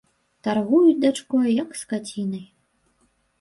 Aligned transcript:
Таргуюць 0.45 1.01
дачкой, 1.03 1.51
як 1.63 1.77
скацінай. 1.83 2.43